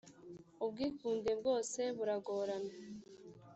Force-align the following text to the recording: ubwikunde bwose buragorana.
ubwikunde 0.65 1.31
bwose 1.39 1.81
buragorana. 1.97 2.73